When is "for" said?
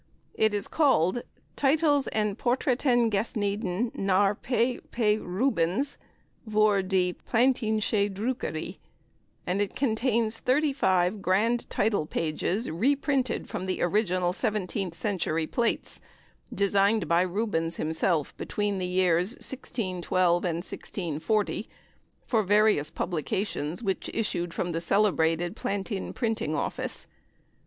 22.25-22.41